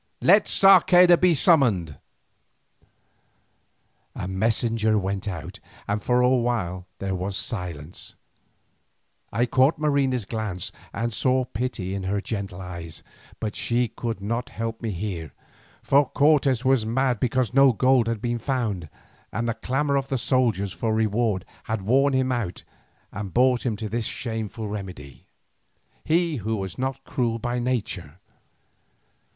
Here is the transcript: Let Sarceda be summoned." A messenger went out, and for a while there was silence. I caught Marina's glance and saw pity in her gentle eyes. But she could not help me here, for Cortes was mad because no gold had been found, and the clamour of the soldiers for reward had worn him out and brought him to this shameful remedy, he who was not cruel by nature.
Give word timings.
Let 0.21 0.47
Sarceda 0.47 1.15
be 1.15 1.35
summoned." 1.35 1.99
A 4.15 4.27
messenger 4.27 4.97
went 4.97 5.27
out, 5.27 5.59
and 5.87 6.01
for 6.01 6.21
a 6.21 6.29
while 6.29 6.87
there 6.97 7.13
was 7.13 7.37
silence. 7.37 8.15
I 9.31 9.45
caught 9.45 9.77
Marina's 9.77 10.25
glance 10.25 10.71
and 10.91 11.13
saw 11.13 11.45
pity 11.45 11.93
in 11.93 12.05
her 12.05 12.19
gentle 12.19 12.61
eyes. 12.61 13.03
But 13.39 13.55
she 13.55 13.89
could 13.89 14.21
not 14.23 14.49
help 14.49 14.81
me 14.81 14.89
here, 14.89 15.33
for 15.83 16.09
Cortes 16.09 16.65
was 16.65 16.83
mad 16.83 17.19
because 17.19 17.53
no 17.53 17.71
gold 17.71 18.07
had 18.07 18.23
been 18.23 18.39
found, 18.39 18.89
and 19.31 19.47
the 19.47 19.53
clamour 19.53 19.97
of 19.97 20.07
the 20.07 20.17
soldiers 20.17 20.73
for 20.73 20.95
reward 20.95 21.45
had 21.65 21.83
worn 21.83 22.13
him 22.13 22.31
out 22.31 22.63
and 23.11 23.35
brought 23.35 23.67
him 23.67 23.75
to 23.75 23.87
this 23.87 24.05
shameful 24.05 24.67
remedy, 24.67 25.27
he 26.03 26.37
who 26.37 26.55
was 26.55 26.79
not 26.79 27.03
cruel 27.03 27.37
by 27.37 27.59
nature. 27.59 28.19